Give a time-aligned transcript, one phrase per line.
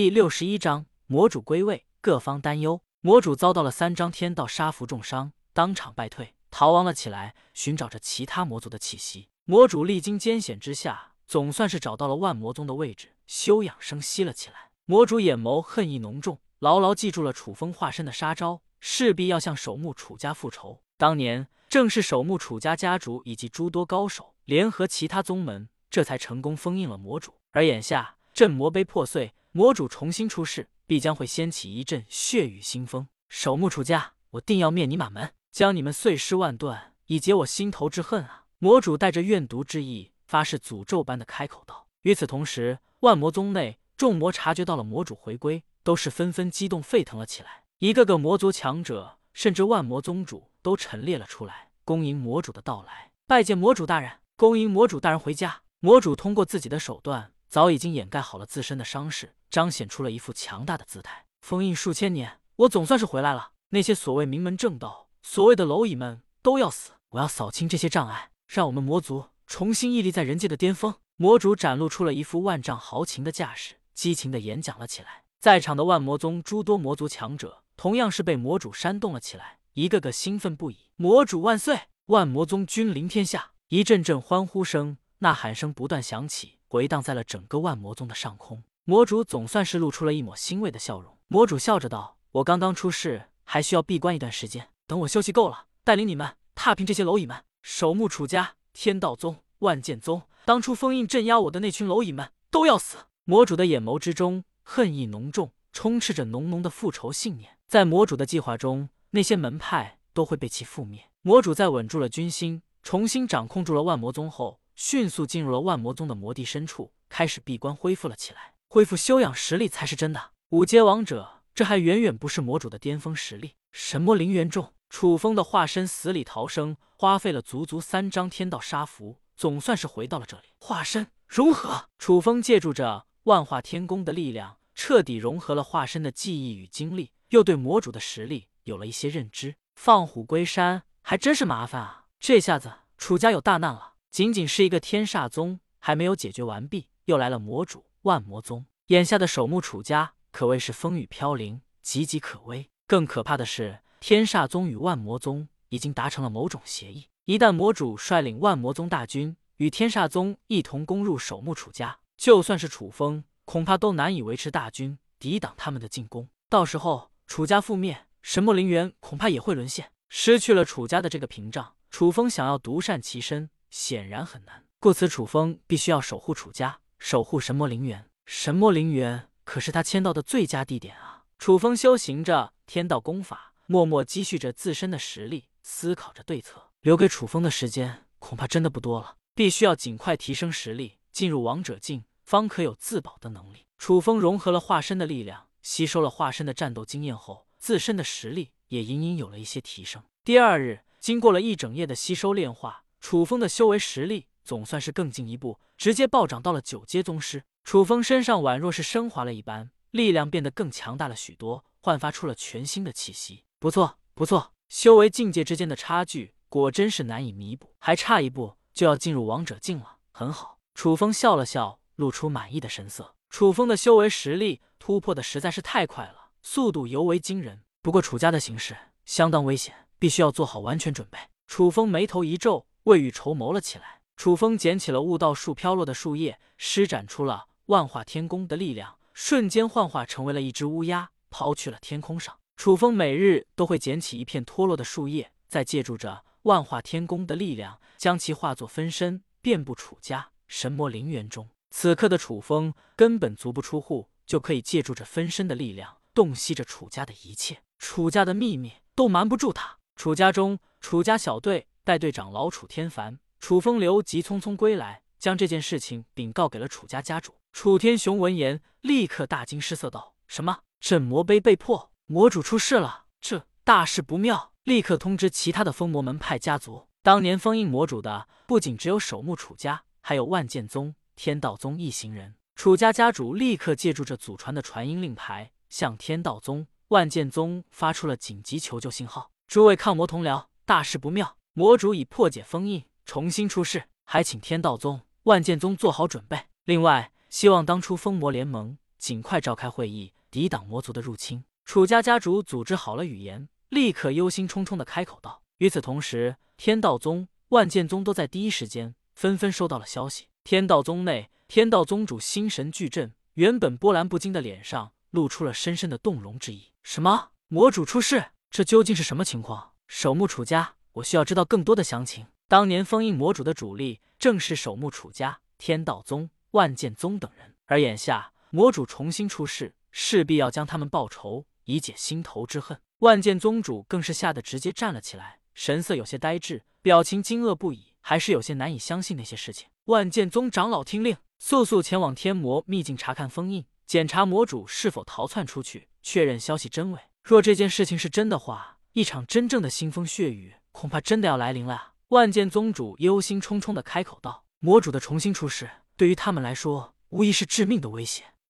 [0.00, 2.80] 第六十一章魔主归位，各方担忧。
[3.02, 9.28] 魔主遭到了三张天道杀符重伤，当场败退，逃亡了起来，寻找着其他魔族的气息。
[9.44, 14.70] 魔主历经艰险之下，总算是找到了万魔宗的位置，休养生息了起来。
[14.86, 20.80] 魔主眼眸恨意浓重，牢牢记住了楚风化身的杀招，势必要向守墓楚家复仇。
[20.96, 27.34] 当年正是守墓楚家家主以及诸多高手联合其他宗门，这才成功封印了魔主。
[27.50, 29.34] 而眼下镇魔碑破碎。
[29.52, 33.08] 魔主重新出世，必将会掀起一阵血雨腥风。
[33.28, 38.44] 守墓楚家，我定要灭你满门，将你们碎尸万段，以解我心头之恨啊！
[38.58, 41.88] 魔主带着怨毒之意，发誓诅咒般的开口道。
[42.02, 47.64] 与此同时，万魔宗内众魔察觉到了魔主回归，都是纷纷激动沸腾了起来。
[47.78, 55.62] 一个个魔族强者，甚至万魔宗主都陈列了出来，恭迎魔主的到来，拜见魔主大人，恭迎魔主大人回家。
[55.80, 57.32] 魔主通过自己的手段。
[57.50, 61.26] 早已经掩盖好了自身的伤势，彰显出了一副强大的姿态。
[61.40, 63.50] 封印数千年，我总算是回来了。
[63.70, 66.92] 那些所谓名门正道、所谓的蝼蚁们都要死！
[67.08, 70.94] 我要扫清这些障碍，让我们魔族重新屹立在人界的巅峰。
[71.16, 75.24] 魔主展露出了一副万丈豪情的架势，激情的演讲了起来。
[75.40, 80.90] 在场的万魔宗诸多魔族强者，同样是被魔主煽动了起来，一个个兴奋不已。
[80.94, 81.80] 魔主万岁！
[82.06, 83.50] 万魔宗君临天下！
[83.66, 86.59] 一阵阵欢呼声、呐喊声不断响起。
[86.70, 91.18] 回荡在了整个万魔宗的上空，魔主总算是露出了一抹欣慰的笑容。
[91.26, 94.68] 魔主笑着道：“我刚刚出世，还需要闭关一段时间。
[94.86, 97.42] 等我休息够了，带领你们踏平这些蝼蚁们。
[97.60, 107.58] 守墓楚家、天道宗、万剑宗，当初封印镇压我的那群蝼蚁们都要死！”魔主的眼眸之中恨意浓重，充斥着浓浓的复仇信念。
[107.66, 111.10] 在魔主的计划中，那些门派都会被其覆灭。
[111.22, 114.60] 魔主在稳住了军心，重新掌控住了万魔宗后。
[114.80, 118.54] 迅速进入了万魔宗的魔地深处，开始闭关恢复了起来。
[118.66, 120.30] 恢复修养实力才是真的。
[120.48, 123.56] 五阶王者，这还远远不是魔主的巅峰实力。
[123.72, 130.44] 神魔灵元中，楚风的化身死里逃生，花费了足足三张天道杀符，总算是回到了这里。
[130.58, 139.56] 化身融合，楚风借助着万化天宫的力量，彻底融合了化身的记忆与经历，又对魔主的实力有了一些认知。
[139.74, 142.06] 放虎归山还真是麻烦啊！
[142.18, 143.89] 这下子楚家有大难了。
[144.10, 148.66] 仅仅是一个天煞宗还没有解决完毕，又来了魔主万魔宗。
[148.88, 152.68] 眼下的守墓楚家可谓是风雨飘零，岌岌可危。
[152.88, 166.28] 更可怕的是，天煞宗与万魔宗已经达成了某种协议，一旦魔主率领万魔宗大军与天煞宗一同攻入守墓楚家，就算是楚风，恐怕都难以维持大军抵挡他们的进攻。
[166.48, 169.92] 到时候楚家覆灭，神魔灵元恐怕也会沦陷。
[170.08, 173.48] 失去了楚家的这个屏障，楚风想要独善其身。
[173.70, 178.10] 显然很难，故此楚风必须要守护楚家，守护神魔灵元。
[178.26, 181.24] 神魔灵元可是他签到的最佳地点啊！
[181.38, 186.70] 楚风修行着天道功法，默默积蓄着自身的实力，思考着对策。
[186.82, 193.66] 留给楚风的时间恐怕真的不多了，必须要尽快提升实力，进入王者境，方可有自保的能力。
[193.78, 200.02] 楚风融合了化身的力量，吸收了化身的战斗经验后，自身的实力也隐隐有了一些提升。
[200.22, 202.84] 第二日，经过了一整夜的吸收炼化。
[203.00, 207.44] 楚风的修为实力总算是更进一步，直接暴涨到了九阶宗师。
[207.64, 213.44] 楚风身上宛若是升华了一般，力量变得更强大了许多，焕发出了全新的气息。
[213.58, 220.58] 不错，不错，修为境界之间的差距果真是难以弥补，还差一步就要进入王者境了，很好。
[220.74, 223.14] 楚风笑了笑，露出满意的神色。
[223.28, 227.62] 楚风的修为实力突破的实在是太快了，速度尤为惊人。
[227.82, 231.18] 不过楚家的形势相当危险，必须要做好完全准备。
[231.46, 232.66] 楚风眉头一皱。
[232.84, 234.00] 未雨绸缪了起来。
[234.16, 242.36] 楚风捡起了悟道树飘落的树叶，施展出了万化天宫的力量，瞬间幻化成为了一只乌鸦，抛去了天空上。
[242.56, 251.48] 楚风每日都会捡起一片脱落的树叶，再借助着万化天宫的力量，将其化作分身，遍布楚家神魔陵园中。
[251.70, 257.62] 此刻的楚风根本足不出户，就可以借助着分身的力量，洞悉着楚家的一切。
[257.78, 259.78] 楚家的秘密都瞒不住他。
[259.96, 261.68] 楚家中，楚家小队。
[261.90, 267.34] 带队长老楚天凡、楚风流急匆匆归来，将这件事情禀告给了楚家家主。
[267.52, 270.60] 楚天雄闻言，立刻大惊失色道：“什么？
[270.78, 273.06] 镇魔碑被破，魔主出事了？
[273.20, 274.52] 这大事不妙！
[274.62, 276.86] 立刻通知其他的封魔门派家族。
[277.02, 296.46] 当年封印魔主的，不仅只有守墓楚家，还有万剑宗、天道宗一行人。”楚家家主立刻借助着祖传的传音令牌，向天道宗、万剑宗发出了紧急求救信号：“诸位抗魔同僚，大事不妙！”魔主已破解封印，重新出世，还请天道宗、万剑宗做好准备。
[296.64, 301.44] 另外，希望当初封魔联盟尽快召开会议，抵挡魔族的入侵。
[301.66, 305.42] 楚家家主组织好了语言，立刻忧心忡忡的开口道。
[305.58, 310.28] 与此同时，天道宗、万剑宗都在第一时间纷纷收到了消息。
[310.42, 316.72] 天道宗内，天道宗主心神俱震，原本波澜不惊的脸上露出了深深的动容之意。
[316.82, 317.32] 什么？
[317.48, 318.30] 魔主出世？
[318.50, 319.72] 这究竟是什么情况？
[319.86, 322.26] 守墓楚家，我需要知道更多的详情。
[322.48, 332.80] 当年封印魔主的主力正是守墓楚家、天道宗、万剑宗等人，而眼下魔主重新出世，势必要将他们报仇，以解心头之恨。
[332.98, 339.68] 万剑宗主更是吓得直接站了起来，神色有些呆滞，表情惊愕不已，还是有些难以相信那些事情。
[339.84, 347.00] 万剑宗长老听令，速速前往天魔秘境查看封印，检查魔主是否逃窜出去，确认消息真伪。
[347.22, 351.92] 若这件事情是真的话，一场真正的腥风血雨恐怕真的要来临了！
[352.08, 358.24] 万剑宗主忧心忡忡的开口道：“魔主的重新出世，对于他们来说无疑是致命的威胁。